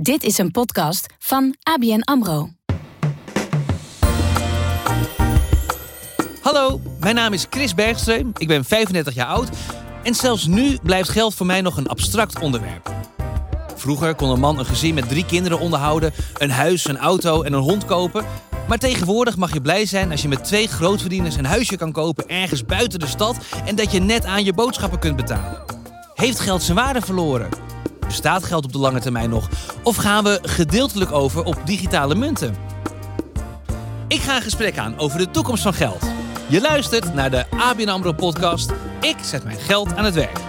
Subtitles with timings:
[0.00, 2.48] Dit is een podcast van ABN AMRO.
[6.42, 8.32] Hallo, mijn naam is Chris Bergstreum.
[8.36, 9.48] Ik ben 35 jaar oud.
[10.02, 12.90] En zelfs nu blijft geld voor mij nog een abstract onderwerp.
[13.74, 17.52] Vroeger kon een man een gezin met drie kinderen onderhouden, een huis, een auto en
[17.52, 18.24] een hond kopen.
[18.68, 22.28] Maar tegenwoordig mag je blij zijn als je met twee grootverdieners een huisje kan kopen
[22.28, 25.62] ergens buiten de stad en dat je net aan je boodschappen kunt betalen.
[26.14, 27.48] Heeft geld zijn waarde verloren?
[28.08, 29.48] Bestaat geld op de lange termijn nog?
[29.82, 32.56] Of gaan we gedeeltelijk over op digitale munten?
[34.06, 36.04] Ik ga een gesprek aan over de toekomst van geld.
[36.46, 38.72] Je luistert naar de ABN AMRO podcast.
[39.00, 40.47] Ik zet mijn geld aan het werk.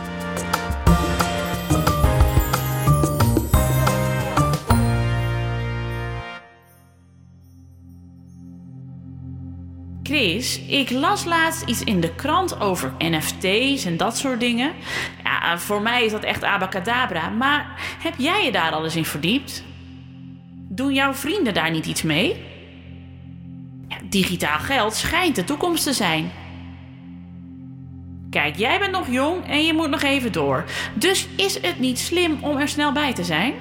[10.10, 14.72] Chris, ik las laatst iets in de krant over NFT's en dat soort dingen.
[15.24, 17.30] Ja, voor mij is dat echt abacadabra.
[17.30, 19.64] Maar heb jij je daar al eens in verdiept?
[20.70, 22.46] Doen jouw vrienden daar niet iets mee?
[24.04, 26.32] Digitaal geld schijnt de toekomst te zijn.
[28.30, 30.66] Kijk, jij bent nog jong en je moet nog even door.
[30.94, 33.54] Dus is het niet slim om er snel bij te zijn?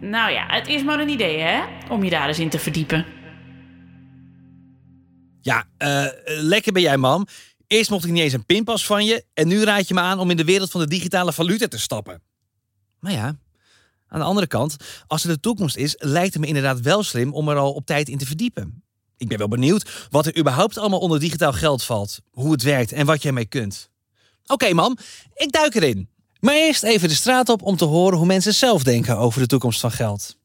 [0.00, 1.60] Nou ja, het is maar een idee, hè?
[1.88, 3.13] Om je daar eens in te verdiepen.
[5.44, 7.26] Ja, eh, lekker ben jij, mam.
[7.66, 9.24] Eerst mocht ik niet eens een pinpas van je.
[9.34, 11.78] En nu raad je me aan om in de wereld van de digitale valuta te
[11.78, 12.22] stappen.
[12.98, 13.36] Maar ja,
[14.08, 17.32] aan de andere kant, als het de toekomst is, lijkt het me inderdaad wel slim
[17.32, 18.82] om er al op tijd in te verdiepen.
[19.16, 22.92] Ik ben wel benieuwd wat er überhaupt allemaal onder digitaal geld valt, hoe het werkt
[22.92, 23.90] en wat je ermee kunt.
[24.46, 24.98] Oké, mam,
[25.34, 26.08] ik duik erin.
[26.40, 29.46] Maar eerst even de straat op om te horen hoe mensen zelf denken over de
[29.46, 30.36] toekomst van geld.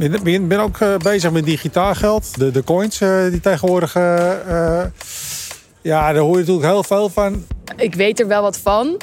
[0.00, 2.38] Ik ben, ben ook uh, bezig met digitaal geld.
[2.38, 3.96] De, de coins uh, die tegenwoordig...
[3.96, 4.82] Uh,
[5.82, 7.44] ja, daar hoor je natuurlijk heel veel van.
[7.76, 9.00] Ik weet er wel wat van.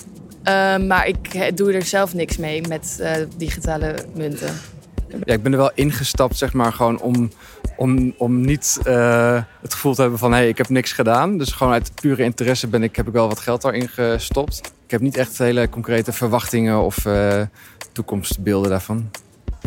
[0.88, 3.04] maar ik doe er zelf niks mee met
[3.38, 4.54] digitale munten.
[5.24, 7.32] Ja, ik ben er wel ingestapt, zeg maar, gewoon om,
[7.78, 8.80] om, om niet
[9.62, 10.32] het gevoel te hebben van...
[10.32, 11.38] hé, hey, ik heb niks gedaan.
[11.38, 14.62] Dus gewoon uit pure interesse ben ik, heb ik wel wat geld daarin gestopt.
[14.86, 17.06] Ik heb niet echt hele concrete verwachtingen of
[17.92, 19.10] toekomstbeelden daarvan.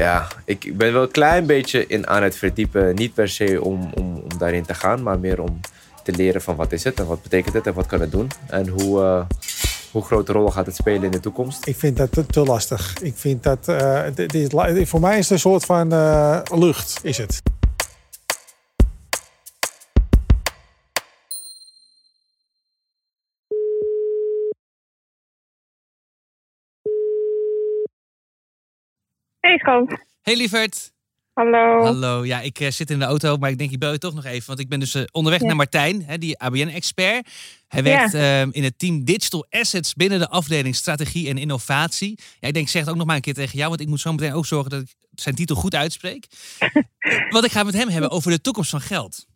[0.00, 2.94] Ja, ik ben wel een klein beetje in aan het verdiepen.
[2.94, 5.61] Niet per se om, om, om daarin te gaan, maar meer om
[6.03, 8.28] te leren van wat is het en wat betekent het en wat kan het doen.
[8.47, 9.22] En hoe, uh,
[9.91, 11.66] hoe grote rol gaat het spelen in de toekomst.
[11.66, 12.94] Ik vind dat te, lastig.
[13.03, 14.55] Ik vind dat, uh, dit,
[14.89, 17.43] voor mij is het een soort van uh, lucht, is het.
[29.50, 30.00] Hey schat.
[30.22, 30.93] Hey lieverd.
[31.33, 31.83] Hallo.
[31.83, 32.25] Hallo.
[32.25, 34.25] Ja, ik uh, zit in de auto, maar ik denk ik bel je toch nog
[34.25, 34.47] even.
[34.47, 35.47] Want ik ben dus uh, onderweg ja.
[35.47, 37.28] naar Martijn, hè, die ABN-expert.
[37.69, 38.43] Hij werkt ja.
[38.43, 42.19] uh, in het team Digital Assets binnen de afdeling Strategie en Innovatie.
[42.41, 44.00] Ja, ik denk, zeg het ook nog maar een keer tegen jou, want ik moet
[44.00, 46.27] zo meteen ook zorgen dat ik zijn titel goed uitspreek.
[47.31, 49.27] want ik ga met hem hebben over de toekomst van geld.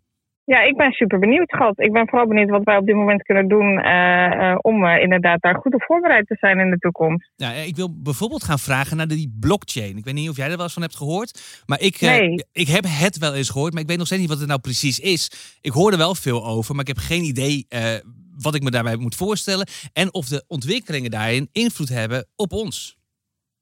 [0.46, 1.80] Ja, ik ben super benieuwd, schat.
[1.80, 5.00] Ik ben vooral benieuwd wat wij op dit moment kunnen doen uh, uh, om uh,
[5.02, 7.32] inderdaad daar goed op voorbereid te zijn in de toekomst.
[7.36, 9.96] Ja, ik wil bijvoorbeeld gaan vragen naar die blockchain.
[9.96, 12.44] Ik weet niet of jij er wel eens van hebt gehoord, maar ik, nee.
[12.52, 14.60] ik heb het wel eens gehoord, maar ik weet nog steeds niet wat het nou
[14.60, 15.58] precies is.
[15.60, 17.66] Ik hoor er wel veel over, maar ik heb geen idee
[18.42, 22.96] wat ik me daarbij moet voorstellen en of de ontwikkelingen daarin invloed hebben op ons.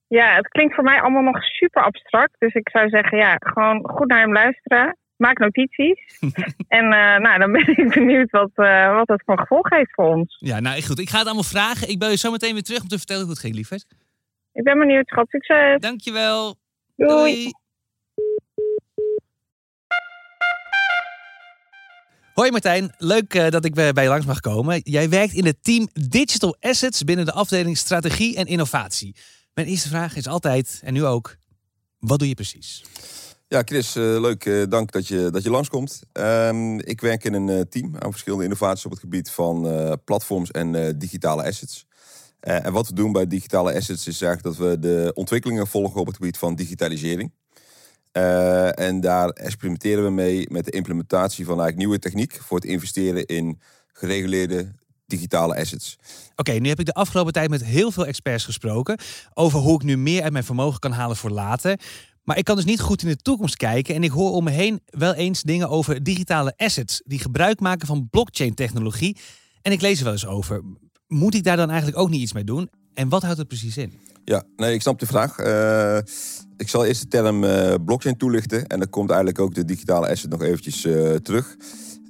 [0.07, 2.35] Ja, het klinkt voor mij allemaal nog super abstract.
[2.39, 5.99] Dus ik zou zeggen, ja, gewoon goed naar hem luisteren maak notities.
[6.79, 10.15] en uh, nou, dan ben ik benieuwd wat, uh, wat het voor gevolg heeft voor
[10.15, 10.37] ons.
[10.41, 10.99] Ja, nou goed.
[10.99, 11.89] Ik ga het allemaal vragen.
[11.89, 13.87] Ik bel je zo meteen weer terug om te vertellen hoe het ging, lieverd.
[14.53, 15.29] Ik ben benieuwd, schat.
[15.29, 15.81] Succes.
[15.81, 16.57] Dankjewel.
[16.97, 17.11] Doei.
[17.11, 17.51] Doei.
[22.35, 24.81] Hoi Martijn, leuk uh, dat ik bij je langs mag komen.
[24.85, 29.17] Jij werkt in het team Digital Assets binnen de afdeling Strategie en Innovatie.
[29.55, 31.37] Mijn eerste vraag is altijd, en nu ook,
[31.99, 32.83] wat doe je precies?
[33.53, 34.45] Ja, Chris, uh, leuk.
[34.45, 36.03] Uh, dank dat je, dat je langskomt.
[36.13, 40.51] Um, ik werk in een uh, team aan verschillende innovaties op het gebied van platforms
[40.51, 41.87] en digitale assets.
[42.41, 46.07] en wat we doen bij digitale assets is eigenlijk dat we de ontwikkelingen volgen op
[46.07, 47.33] het gebied van digitalisering.
[48.75, 53.27] en daar experimenteren we mee met de implementatie van eigenlijk nieuwe techniek voor het investeren
[53.27, 53.61] in
[53.93, 54.73] gereguleerde
[55.07, 55.99] digitale assets.
[56.37, 58.99] Oké, nu heb ik de afgelopen tijd met heel veel experts gesproken
[59.35, 61.81] over hoe ik nu meer uit mijn vermogen kan halen voor later.
[62.23, 64.51] Maar ik kan dus niet goed in de toekomst kijken en ik hoor om me
[64.51, 69.17] heen wel eens dingen over digitale assets die gebruik maken van blockchain-technologie.
[69.63, 70.63] En ik lees er wel eens over.
[71.07, 72.71] Moet ik daar dan eigenlijk ook niet iets mee doen?
[72.95, 73.93] En wat houdt het precies in?
[74.25, 75.39] Ja, nee, ik snap de vraag.
[75.39, 75.99] Uh,
[76.57, 80.09] ik zal eerst de term uh, blockchain toelichten en dan komt eigenlijk ook de digitale
[80.09, 81.57] asset nog eventjes uh, terug.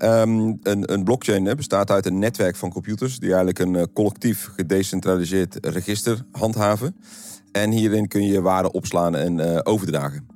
[0.03, 3.83] Ehm, een, een blockchain hè, bestaat uit een netwerk van computers die eigenlijk een eh,
[3.93, 6.97] collectief gedecentraliseerd register handhaven.
[7.53, 10.27] En hierin kun je waarden opslaan en eh, overdragen.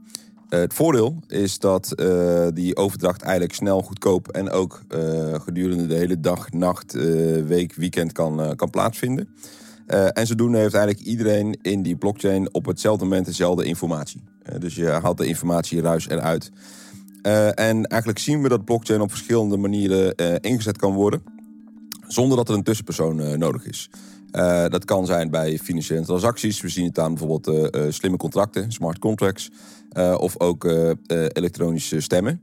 [0.49, 1.95] Eh, het voordeel is dat
[2.55, 4.83] die overdracht eigenlijk snel, goedkoop en ook
[5.45, 6.93] gedurende de hele dag, nacht,
[7.47, 9.29] week, weekend kan, kan plaatsvinden.
[9.87, 14.23] En zodoende heeft eigenlijk iedereen in die blockchain op hetzelfde moment dezelfde informatie.
[14.59, 16.51] Dus je haalt de informatie ruis eruit.
[17.55, 21.23] En eigenlijk zien we dat blockchain op verschillende manieren eh, ingezet kan worden.
[22.07, 23.91] Zonder dat er een tussenpersoon eh, nodig is.
[24.31, 26.61] Eh, dat kan zijn bij financiële transacties.
[26.61, 29.51] We zien het aan bijvoorbeeld eh, eh, slimme contracten, smart contracts.
[29.93, 30.97] eh, of ook eh, eh,
[31.33, 32.41] elektronische stemmen.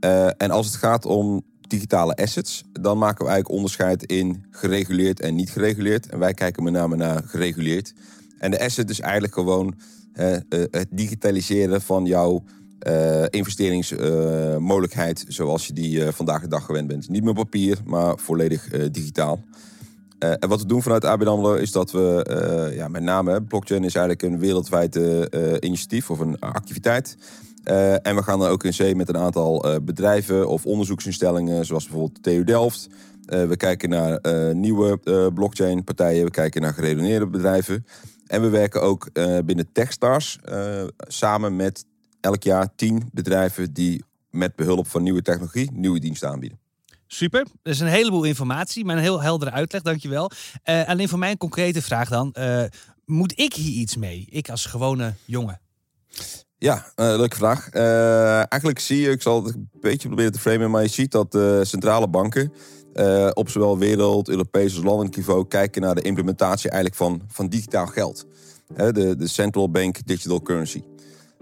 [0.00, 5.20] Eh, en als het gaat om digitale assets, dan maken we eigenlijk onderscheid in gereguleerd
[5.20, 6.06] en niet gereguleerd.
[6.08, 7.92] En wij kijken met name naar gereguleerd.
[8.38, 9.74] En de asset is eigenlijk gewoon
[10.12, 10.40] eh, eh,
[10.70, 12.42] het digitaliseren van jouw
[12.80, 17.08] eh, investeringsmogelijkheid zoals je die eh, vandaag de dag gewend bent.
[17.08, 19.40] Niet meer papier, maar volledig eh, digitaal.
[20.18, 23.42] Eh, en wat we doen vanuit ABN AMRO is dat we, eh, ja, met name,
[23.42, 27.16] blockchain is eigenlijk een wereldwijd eh, eh, initiatief of een activiteit.
[27.64, 31.64] Eh, en we gaan dan ook in zee met een aantal eh, bedrijven of onderzoeksinstellingen,
[31.64, 32.88] zoals bijvoorbeeld TU Delft.
[33.26, 37.86] Eh, we kijken naar eh, nieuwe eh, blockchain partijen, we kijken naar geredeneerde bedrijven.
[38.26, 41.84] En we werken ook eh, binnen Techstars eh, samen met
[42.20, 46.58] elk jaar tien bedrijven die met behulp van nieuwe technologie nieuwe diensten aanbieden.
[47.06, 47.46] Super.
[47.62, 50.30] Dat is een heleboel informatie, maar een heel heldere uitleg, dankjewel.
[50.62, 52.32] Eh alleen voor mij een concrete vraag dan.
[52.32, 52.64] Eh,
[53.04, 54.26] moet ik hier iets mee?
[54.28, 55.60] Ik als gewone jongen.
[56.58, 57.68] Ja, eh, leuke vraag.
[58.48, 61.38] Eigenlijk zie je, ik zal het een beetje proberen te framen, maar je ziet dat
[61.62, 62.52] centrale banken
[63.34, 67.86] op zowel wereld, Europees als landelijk niveau kijken naar de implementatie eigenlijk van, van digitaal
[67.86, 68.26] geld.
[68.76, 70.82] De, de Central Bank Digital Currency.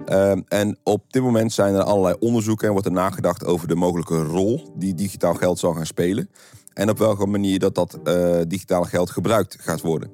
[0.05, 3.75] Ehm, en op dit moment zijn er allerlei onderzoeken en wordt er nagedacht over de
[3.75, 6.31] mogelijke rol die digitaal geld zal gaan spelen.
[6.75, 10.11] En op welke manier dat dat eh digitale geld gebruikt gaat worden.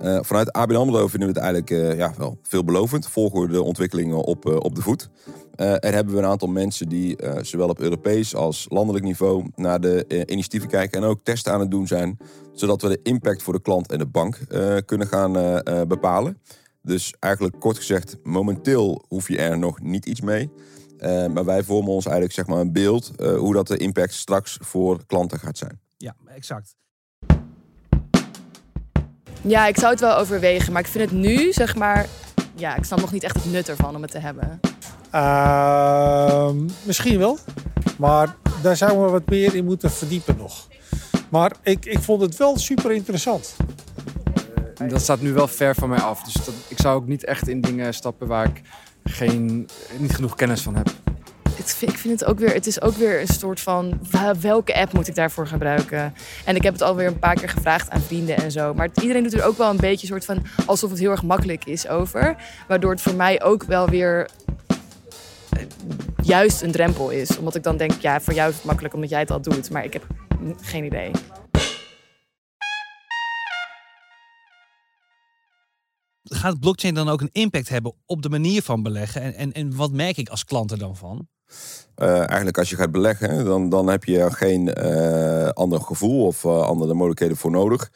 [0.00, 3.08] Eh, vanuit ABN AMRO vinden we het eigenlijk eh, ja, wel veelbelovend.
[3.08, 5.08] Volgen we de ontwikkelingen op, op de voet.
[5.56, 10.04] En hebben we een aantal mensen die zowel op Europees als landelijk niveau naar de
[10.26, 12.18] initiatieven kijken en ook testen aan het doen zijn.
[12.54, 14.38] Zodat we de impact voor de klant en de bank
[14.84, 15.32] kunnen gaan
[15.88, 16.38] bepalen.
[16.86, 20.50] Dus eigenlijk kort gezegd, momenteel hoef je er nog niet iets mee.
[20.98, 24.14] Eh, maar wij vormen ons eigenlijk zeg maar een beeld eh, hoe dat de impact
[24.14, 25.80] straks voor klanten gaat zijn.
[25.96, 26.74] Ja, exact.
[29.40, 32.06] Ja, ik zou het wel overwegen, maar ik vind het nu, zeg maar...
[32.54, 34.60] Ja, ik snap nog niet echt het nut ervan om het te hebben.
[35.10, 37.38] Ehm, misschien wel.
[37.98, 40.68] Maar daar zouden we wat meer in moeten verdiepen nog.
[41.28, 43.56] Maar ik, ik vond het wel super interessant.
[44.84, 46.22] Dat staat nu wel ver van mij af.
[46.22, 48.60] Dus dat, ik zou ook niet echt in dingen stappen waar ik
[49.04, 49.68] geen,
[49.98, 50.88] niet genoeg kennis van heb.
[51.56, 54.00] Het, ik vind het ook weer, het is ook weer een soort van
[54.40, 56.14] welke app moet ik daarvoor gebruiken?
[56.44, 58.74] En ik heb het alweer een paar keer gevraagd aan vrienden en zo.
[58.74, 61.64] Maar iedereen doet er ook wel een beetje soort van alsof het heel erg makkelijk
[61.64, 62.36] is over.
[62.68, 64.28] Waardoor het voor mij ook wel weer
[65.50, 65.62] eh,
[66.22, 67.38] juist een drempel is.
[67.38, 69.70] Omdat ik dan denk, ja, voor jou is het makkelijk omdat jij het al doet.
[69.70, 70.06] Maar ik heb
[70.60, 71.10] geen idee.
[76.28, 79.22] Gaat blockchain dan ook een impact hebben op de manier van beleggen?
[79.22, 81.28] En, en, en wat merk ik als klant er dan van?
[81.94, 86.44] Eh, eigenlijk als je gaat beleggen, dan, dan heb je geen eh, ander gevoel of
[86.44, 87.90] eh, andere mogelijkheden voor nodig.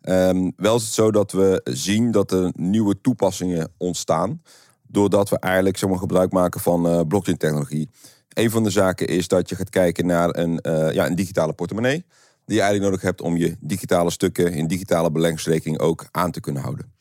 [0.00, 4.42] Ehm, wel is het zo dat we zien dat er nieuwe toepassingen ontstaan.
[4.88, 7.90] Doordat we eigenlijk zeg maar, gebruik maken van blockchain technologie.
[8.28, 10.58] Een van de zaken is dat je gaat kijken naar een,
[10.92, 12.04] ja, een digitale portemonnee.
[12.44, 16.40] Die je eigenlijk nodig hebt om je digitale stukken in digitale beleggingsrekening ook aan te
[16.40, 16.95] kunnen houden.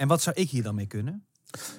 [0.00, 1.24] En wat zou ik hier dan mee kunnen?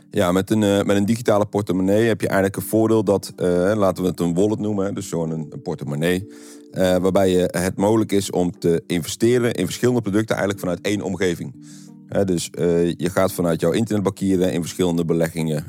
[0.10, 3.72] Ja, met een, eh, met een digitale portemonnee heb je eigenlijk een voordeel dat, eh,
[3.76, 6.28] laten we het een wallet noemen, dus zo'n een, portemonnee,
[6.72, 11.02] eh, waarbij je, het mogelijk is om te investeren in verschillende producten eigenlijk vanuit één
[11.02, 11.80] omgeving.
[12.26, 12.50] Dus
[12.98, 15.66] je gaat vanuit jouw internetbankieren in verschillende beleggingen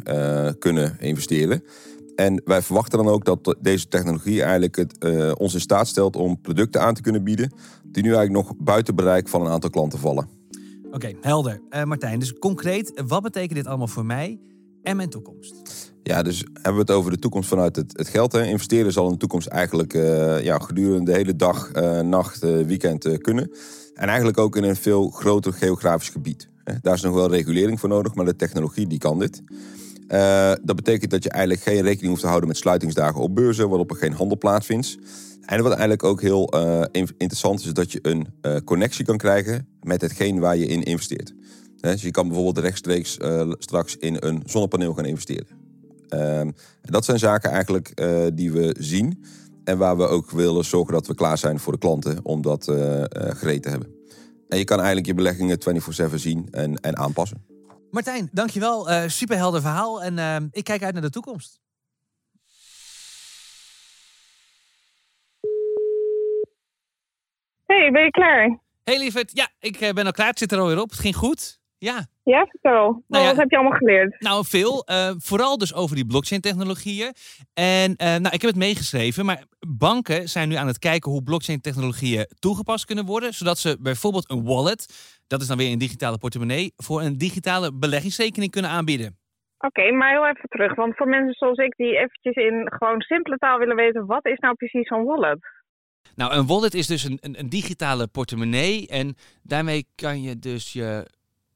[0.58, 1.62] kunnen investeren.
[2.16, 4.98] En wij verwachten dan ook dat deze technologie eigenlijk het,
[5.38, 8.94] ons in staat stelt om producten aan te kunnen bieden die nu eigenlijk nog buiten
[8.94, 10.41] bereik van een aantal klanten vallen.
[10.92, 11.60] Oké, helder.
[11.68, 14.40] Eh, Martijn, dus concreet, wat betekent dit allemaal voor mij
[14.82, 15.54] en mijn toekomst?
[16.02, 18.32] Ja, dus hebben we het over de toekomst vanuit het, het geld.
[18.32, 18.44] Hè.
[18.44, 23.18] Investeren zal in de toekomst eigenlijk eh, ja, gedurende de hele dag, eh, nacht, weekend
[23.18, 23.50] kunnen.
[23.94, 26.48] En eigenlijk ook in een veel groter geografisch gebied.
[26.82, 29.42] Daar is nog wel regulering voor nodig, maar de technologie die kan dit.
[30.12, 33.68] Eh, dat betekent dat je eigenlijk geen rekening hoeft te houden met sluitingsdagen op beurzen,
[33.68, 34.98] waarop er geen handel plaatsvindt.
[35.40, 39.04] En wat eigenlijk ook heel eh, in- interessant is, is dat je een eh, connectie
[39.04, 41.34] kan krijgen met hetgeen waar je in investeert.
[41.80, 43.18] Dus je kan bijvoorbeeld rechtstreeks
[43.58, 45.46] straks in een zonnepaneel gaan investeren.
[46.08, 46.50] Ehm,
[46.82, 48.02] dat zijn zaken eigenlijk
[48.34, 49.24] die we zien.
[49.64, 52.64] En waar we ook willen zorgen dat we klaar zijn voor de klanten om dat
[53.14, 53.88] gereed te hebben.
[54.48, 55.58] En je kan eigenlijk je beleggingen
[56.10, 57.51] 24-7 zien en, en aanpassen.
[57.92, 58.90] Martijn, dankjewel.
[58.90, 61.60] Eh superhelder verhaal en eh, ik kijk uit naar de toekomst.
[67.66, 68.58] hey, ben je klaar?
[68.84, 70.28] Hey lieverd, ja, ik eh, ben al klaar.
[70.28, 70.90] Het zit er alweer op.
[70.90, 71.60] Het ging goed.
[71.78, 73.04] Ja, Ja, vertel.
[73.08, 73.28] Nou ja.
[73.28, 74.20] Wat heb je allemaal geleerd?
[74.20, 74.84] nou veel.
[74.84, 77.12] Eh, vooral dus over die blockchain-technologieën.
[77.54, 79.44] En eh, nou, ik heb het meegeschreven, maar
[79.78, 84.44] banken zijn nu aan het kijken hoe blockchain-technologieën toegepast kunnen worden, zodat ze bijvoorbeeld een
[84.44, 84.80] wallet,
[85.26, 89.16] dat is dan weer een digitale portemonnee, voor een digitale beleggingsrekening kunnen aanbieden.
[89.58, 90.74] Oké, maar heel even terug.
[90.74, 94.06] Want voor mensen zoals ik die eventjes in gewoon simpele taal willen weten...
[94.06, 95.38] wat is nou precies zo'n wallet?
[96.14, 100.72] Nou, een wallet is dus een, een, een digitale portemonnee en daarmee kan je dus
[100.72, 101.06] je,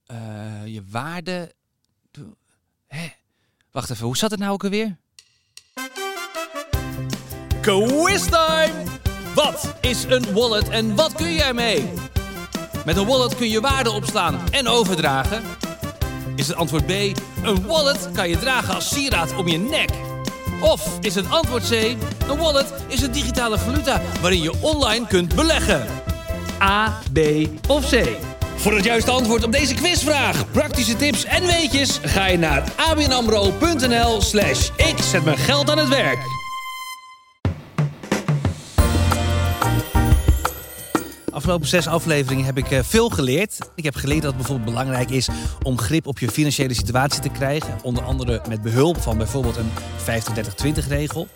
[0.06, 1.54] eh, je waarde.
[3.70, 4.96] Wacht even, hoe zat het nou ook alweer?
[7.60, 8.72] Quiz time!
[9.34, 11.88] Wat is een wallet en wat kun je ermee?
[12.84, 15.42] Met een wallet kun je waarde opslaan en overdragen.
[16.36, 16.90] Is het antwoord B?
[17.42, 19.90] Een wallet kan je dragen als sieraad om je nek.
[20.60, 21.72] Of is het antwoord C?
[22.28, 25.86] Een wallet is een digitale valuta waarin je online kunt beleggen.
[26.62, 27.18] A, B
[27.68, 28.16] of C?
[28.56, 34.20] Voor het juiste antwoord op deze quizvraag, praktische tips en weetjes ga je naar abnamro.nl
[34.20, 36.18] slash ik zet mijn geld aan het werk.
[41.30, 43.58] Afgelopen zes afleveringen heb ik eh, veel geleerd.
[43.74, 45.28] Ik heb geleerd dat het bijvoorbeeld belangrijk is
[45.62, 47.78] om grip op je financiële situatie te krijgen.
[47.82, 49.70] Onder andere met behulp van bijvoorbeeld een
[50.84, 51.28] 50-30-20 regel.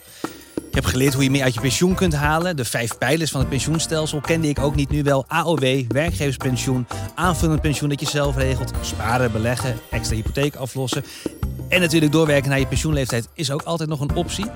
[0.70, 2.56] Ik heb geleerd hoe je meer uit je pensioen kunt halen.
[2.56, 5.24] De vijf pijlers van het pensioenstelsel kende ik ook niet nu wel.
[5.28, 11.04] AOW, werkgeverspensioen, aanvullend pensioen dat je zelf regelt, sparen, beleggen, extra hypotheek aflossen.
[11.68, 14.46] En natuurlijk doorwerken naar je pensioenleeftijd is ook altijd nog een optie.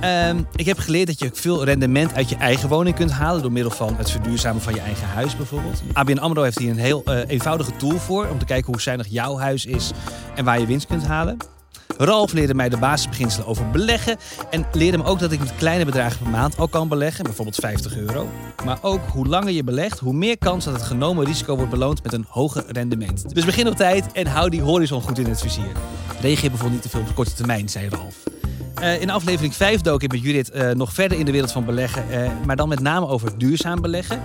[0.00, 3.52] Ehm, ik heb geleerd dat je veel rendement uit je eigen woning kunt halen door
[3.52, 5.82] middel van het verduurzamen van je eigen huis bijvoorbeeld.
[5.92, 9.06] ABN AMRO heeft hier een heel eh, eenvoudige tool voor om te kijken hoe zuinig
[9.08, 9.90] jouw huis is
[10.34, 11.55] en waar je winst kunt halen.
[11.98, 14.16] Ralf leerde mij de basisbeginselen over beleggen
[14.50, 17.56] en leerde me ook dat ik met kleine bedragen per maand al kan beleggen, bijvoorbeeld
[17.56, 18.28] 50 euro.
[18.64, 22.02] Maar ook hoe langer je belegt, hoe meer kans dat het genomen risico wordt beloond
[22.02, 23.34] met een hoger rendement.
[23.34, 25.72] Dus begin op tijd en hou die horizon goed in het vizier.
[26.20, 28.14] Reageer bijvoorbeeld niet te veel op korte termijn, zei Ralf.
[28.74, 31.64] Eh, in aflevering 5 dook ik met Judith eh, nog verder in de wereld van
[31.64, 34.22] beleggen, eh, maar dan met name over duurzaam beleggen.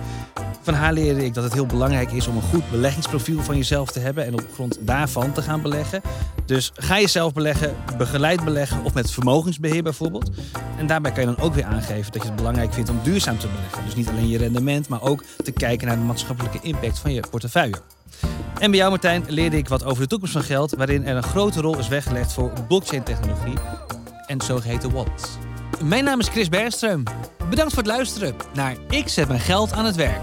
[0.62, 3.90] Van haar leerde ik dat het heel belangrijk is om een goed beleggingsprofiel van jezelf
[3.90, 6.00] te hebben en op grond daarvan te gaan beleggen.
[6.46, 10.30] Dus ga je zelf beleggen, begeleid beleggen of met vermogensbeheer bijvoorbeeld.
[10.76, 13.38] En daarbij kan je dan ook weer aangeven dat je het belangrijk vindt om duurzaam
[13.38, 13.84] te beleggen.
[13.84, 17.22] Dus niet alleen je rendement, maar ook te kijken naar de maatschappelijke impact van je
[17.30, 17.76] portefeuille.
[18.58, 21.22] En bij jou Martijn leerde ik wat over de toekomst van geld, waarin er een
[21.22, 23.56] grote rol is weggelegd voor blockchain-technologie
[24.26, 25.28] en zogeheten wallets.
[25.80, 27.02] Mijn naam is Chris Bergström.
[27.50, 30.20] Bedankt voor het luisteren naar Ik zet mijn geld aan het werk.